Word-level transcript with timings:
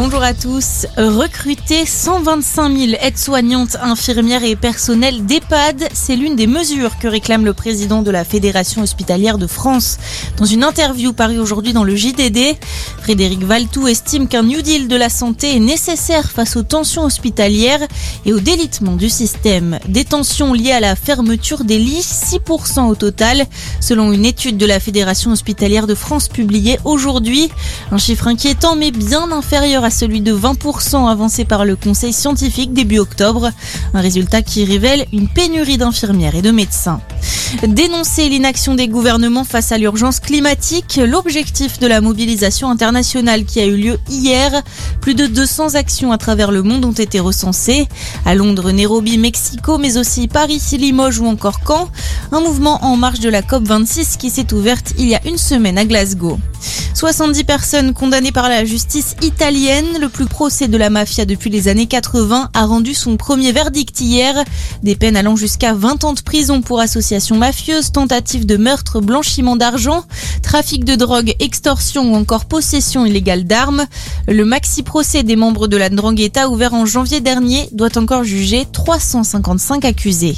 Bonjour 0.00 0.22
à 0.22 0.32
tous. 0.32 0.86
Recruter 0.96 1.84
125 1.84 2.72
000 2.72 2.92
aides-soignantes, 3.00 3.76
infirmières 3.82 4.44
et 4.44 4.54
personnels 4.54 5.26
d'EHPAD, 5.26 5.88
c'est 5.92 6.14
l'une 6.14 6.36
des 6.36 6.46
mesures 6.46 7.00
que 7.00 7.08
réclame 7.08 7.44
le 7.44 7.52
président 7.52 8.02
de 8.02 8.12
la 8.12 8.24
Fédération 8.24 8.82
hospitalière 8.82 9.38
de 9.38 9.48
France. 9.48 9.98
Dans 10.36 10.44
une 10.44 10.62
interview 10.62 11.12
parue 11.12 11.40
aujourd'hui 11.40 11.72
dans 11.72 11.82
le 11.82 11.96
JDD, 11.96 12.56
Frédéric 13.02 13.42
Valtou 13.42 13.88
estime 13.88 14.28
qu'un 14.28 14.44
New 14.44 14.62
Deal 14.62 14.86
de 14.86 14.94
la 14.94 15.08
santé 15.08 15.56
est 15.56 15.60
nécessaire 15.60 16.30
face 16.30 16.54
aux 16.54 16.62
tensions 16.62 17.02
hospitalières 17.02 17.84
et 18.24 18.32
au 18.32 18.38
délitement 18.38 18.94
du 18.94 19.08
système. 19.08 19.80
Des 19.88 20.04
tensions 20.04 20.52
liées 20.52 20.70
à 20.70 20.78
la 20.78 20.94
fermeture 20.94 21.64
des 21.64 21.78
lits, 21.78 22.06
6% 22.06 22.86
au 22.86 22.94
total, 22.94 23.46
selon 23.80 24.12
une 24.12 24.26
étude 24.26 24.58
de 24.58 24.66
la 24.66 24.78
Fédération 24.78 25.32
hospitalière 25.32 25.88
de 25.88 25.96
France 25.96 26.28
publiée 26.28 26.78
aujourd'hui. 26.84 27.50
Un 27.90 27.98
chiffre 27.98 28.28
inquiétant 28.28 28.76
mais 28.76 28.92
bien 28.92 29.32
inférieur 29.32 29.82
à 29.84 29.87
celui 29.90 30.20
de 30.20 30.34
20% 30.34 31.08
avancé 31.08 31.44
par 31.44 31.64
le 31.64 31.76
Conseil 31.76 32.12
scientifique 32.12 32.72
début 32.72 32.98
octobre. 32.98 33.50
Un 33.94 34.00
résultat 34.00 34.42
qui 34.42 34.64
révèle 34.64 35.06
une 35.12 35.28
pénurie 35.28 35.78
d'infirmières 35.78 36.34
et 36.34 36.42
de 36.42 36.50
médecins. 36.50 37.00
Dénoncer 37.66 38.28
l'inaction 38.28 38.74
des 38.74 38.88
gouvernements 38.88 39.44
face 39.44 39.72
à 39.72 39.78
l'urgence 39.78 40.20
climatique, 40.20 41.00
l'objectif 41.02 41.78
de 41.78 41.86
la 41.86 42.00
mobilisation 42.00 42.68
internationale 42.68 43.44
qui 43.44 43.60
a 43.60 43.66
eu 43.66 43.76
lieu 43.76 43.98
hier. 44.10 44.62
Plus 45.00 45.14
de 45.14 45.26
200 45.26 45.74
actions 45.74 46.12
à 46.12 46.18
travers 46.18 46.50
le 46.50 46.62
monde 46.62 46.84
ont 46.84 46.92
été 46.92 47.20
recensées. 47.20 47.88
À 48.26 48.34
Londres, 48.34 48.70
Nairobi, 48.70 49.16
Mexico, 49.16 49.78
mais 49.78 49.96
aussi 49.96 50.28
Paris, 50.28 50.62
Limoges 50.72 51.20
ou 51.20 51.26
encore 51.26 51.60
Caen. 51.66 51.88
Un 52.32 52.40
mouvement 52.40 52.84
en 52.84 52.96
marge 52.96 53.20
de 53.20 53.30
la 53.30 53.40
COP26 53.40 54.18
qui 54.18 54.28
s'est 54.28 54.52
ouverte 54.52 54.92
il 54.98 55.08
y 55.08 55.14
a 55.14 55.26
une 55.26 55.38
semaine 55.38 55.78
à 55.78 55.84
Glasgow. 55.84 56.38
70 56.94 57.44
personnes 57.44 57.94
condamnées 57.94 58.32
par 58.32 58.48
la 58.48 58.64
justice 58.64 59.14
italienne. 59.22 59.86
Le 60.00 60.08
plus 60.08 60.26
procès 60.26 60.68
de 60.68 60.76
la 60.76 60.90
mafia 60.90 61.24
depuis 61.24 61.50
les 61.50 61.68
années 61.68 61.86
80 61.86 62.50
a 62.52 62.64
rendu 62.64 62.94
son 62.94 63.16
premier 63.16 63.52
verdict 63.52 64.00
hier. 64.00 64.34
Des 64.82 64.96
peines 64.96 65.16
allant 65.16 65.36
jusqu'à 65.36 65.74
20 65.74 66.04
ans 66.04 66.12
de 66.12 66.20
prison 66.20 66.60
pour 66.60 66.80
association 66.80 67.36
mafieuse, 67.36 67.92
tentative 67.92 68.46
de 68.46 68.56
meurtre, 68.56 69.00
blanchiment 69.00 69.56
d'argent, 69.56 70.04
trafic 70.42 70.84
de 70.84 70.94
drogue, 70.94 71.34
extorsion 71.40 72.12
ou 72.12 72.16
encore 72.16 72.46
possession 72.46 73.06
illégale 73.06 73.44
d'armes. 73.44 73.86
Le 74.26 74.44
maxi 74.44 74.82
procès 74.82 75.22
des 75.22 75.36
membres 75.36 75.68
de 75.68 75.76
la 75.76 75.90
Ndrangheta 75.90 76.48
ouvert 76.48 76.74
en 76.74 76.86
janvier 76.86 77.20
dernier 77.20 77.68
doit 77.72 77.96
encore 77.96 78.24
juger 78.24 78.66
355 78.72 79.84
accusés. 79.84 80.36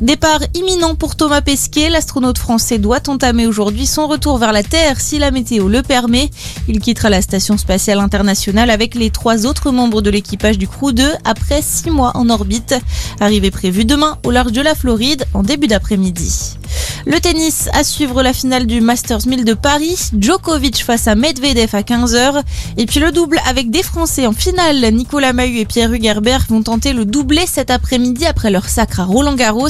Départ 0.00 0.40
imminent 0.54 0.96
pour 0.96 1.14
Thomas 1.14 1.40
Pesquet, 1.40 1.88
l'astronaute 1.88 2.38
français 2.38 2.78
doit 2.78 3.08
entamer 3.08 3.46
aujourd'hui 3.46 3.86
son 3.86 4.08
retour 4.08 4.38
vers 4.38 4.52
la 4.52 4.64
Terre 4.64 5.00
si 5.00 5.18
la 5.18 5.30
météo 5.30 5.68
le 5.68 5.82
permet. 5.82 6.30
Il 6.66 6.80
quittera 6.80 7.10
la 7.10 7.22
station 7.22 7.56
spatiale 7.56 8.00
internationale 8.00 8.70
avec 8.70 8.96
les 8.96 9.10
trois 9.10 9.46
autres 9.46 9.70
membres 9.70 10.02
de 10.02 10.10
l'équipage 10.10 10.58
du 10.58 10.66
Crew 10.66 10.90
2 10.92 11.12
après 11.24 11.62
six 11.62 11.90
mois 11.90 12.12
en 12.16 12.28
orbite. 12.28 12.74
Arrivée 13.20 13.52
prévue 13.52 13.84
demain 13.84 14.18
au 14.24 14.32
large 14.32 14.52
de 14.52 14.62
la 14.62 14.74
Floride 14.74 15.26
en 15.32 15.42
début 15.42 15.68
d'après-midi. 15.68 16.58
Le 17.06 17.20
tennis 17.20 17.68
à 17.74 17.84
suivre 17.84 18.22
la 18.22 18.32
finale 18.32 18.66
du 18.66 18.80
Masters 18.80 19.26
1000 19.26 19.44
de 19.44 19.52
Paris. 19.52 20.10
Djokovic 20.18 20.82
face 20.82 21.06
à 21.06 21.14
Medvedev 21.14 21.74
à 21.74 21.82
15h. 21.82 22.42
Et 22.78 22.86
puis 22.86 22.98
le 22.98 23.12
double 23.12 23.38
avec 23.46 23.70
des 23.70 23.82
Français 23.82 24.26
en 24.26 24.32
finale. 24.32 24.90
Nicolas 24.90 25.34
Mahut 25.34 25.58
et 25.58 25.66
Pierre 25.66 25.92
Hugerbert 25.92 26.46
vont 26.48 26.62
tenter 26.62 26.94
le 26.94 27.04
doublé 27.04 27.42
cet 27.46 27.70
après-midi 27.70 28.24
après 28.24 28.50
leur 28.50 28.70
sacre 28.70 29.00
à 29.00 29.04
Roland 29.04 29.34
Garros. 29.34 29.68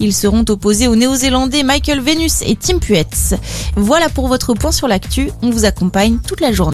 Ils 0.00 0.14
seront 0.14 0.44
opposés 0.48 0.88
aux 0.88 0.96
Néo-Zélandais 0.96 1.62
Michael 1.62 2.00
Venus 2.00 2.40
et 2.40 2.56
Tim 2.56 2.78
Puetz. 2.78 3.34
Voilà 3.76 4.08
pour 4.08 4.28
votre 4.28 4.54
point 4.54 4.72
sur 4.72 4.88
l'actu. 4.88 5.30
On 5.42 5.50
vous 5.50 5.66
accompagne 5.66 6.20
toute 6.26 6.40
la 6.40 6.52
journée. 6.52 6.70